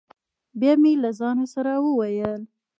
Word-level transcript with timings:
بیا 0.59 0.73
مې 0.81 0.93
له 1.03 1.09
ځانه 1.19 1.45
سره 1.53 1.71
وویل: 1.85 2.41